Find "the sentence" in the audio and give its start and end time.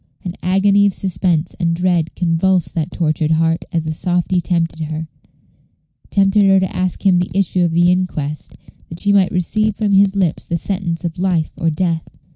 10.47-11.05